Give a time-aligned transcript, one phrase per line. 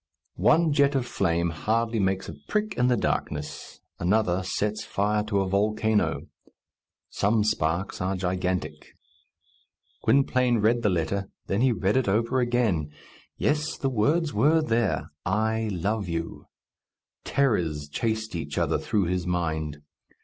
[0.41, 5.41] One jet of flame hardly makes a prick in the darkness; another sets fire to
[5.41, 6.21] a volcano.
[7.11, 8.97] Some sparks are gigantic.
[10.03, 12.89] Gwynplaine read the letter, then he read it over again.
[13.37, 16.47] Yes, the words were there, "I love you!"
[17.23, 19.83] Terrors chased each other through his mind.